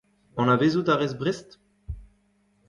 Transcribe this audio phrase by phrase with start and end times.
[0.41, 1.49] Anavezout a rez Brest?